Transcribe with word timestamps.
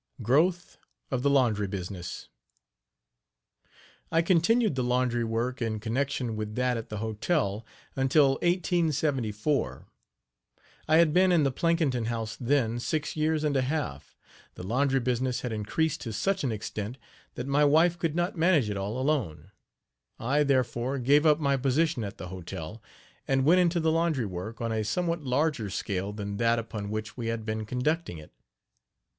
GROWTH 0.23 0.79
OF 1.11 1.21
THE 1.21 1.29
LAUNDRY 1.29 1.67
BUSINESS. 1.67 2.27
I 4.11 4.23
continued 4.23 4.73
the 4.73 4.81
laundry 4.83 5.23
work, 5.23 5.61
in 5.61 5.79
connection 5.79 6.35
with 6.35 6.55
that 6.55 6.75
at 6.75 6.89
the 6.89 6.97
hotel, 6.97 7.63
until 7.95 8.29
1874. 8.41 9.85
I 10.87 10.97
had 10.97 11.13
been 11.13 11.31
in 11.31 11.43
the 11.43 11.51
Plankinton 11.51 12.05
House 12.05 12.35
then 12.35 12.79
six 12.79 13.15
years 13.15 13.43
and 13.43 13.55
a 13.55 13.61
half. 13.61 14.17
The 14.55 14.63
laundry 14.63 14.99
business 14.99 15.41
had 15.41 15.51
increased 15.51 16.01
to 16.01 16.11
such 16.13 16.43
an 16.43 16.51
extent 16.51 16.97
that 17.35 17.45
my 17.45 17.63
wife 17.63 17.99
could 17.99 18.15
not 18.15 18.35
manage 18.35 18.71
it 18.71 18.77
all 18.77 18.97
alone. 18.99 19.51
I, 20.19 20.41
therefore, 20.41 20.97
gave 20.97 21.27
up 21.27 21.39
my 21.39 21.57
position 21.57 22.03
at 22.03 22.17
the 22.17 22.29
hotel, 22.29 22.81
and 23.27 23.45
went 23.45 23.59
into 23.61 23.79
the 23.79 23.91
laundry 23.91 24.25
work 24.25 24.61
on 24.61 24.71
a 24.71 24.83
somewhat 24.83 25.21
larger 25.21 25.69
scale 25.69 26.11
than 26.11 26.37
that 26.37 26.57
upon 26.57 26.89
which 26.89 27.15
we 27.15 27.27
had 27.27 27.45
been 27.45 27.67
conducting 27.67 28.17
it. 28.17 28.33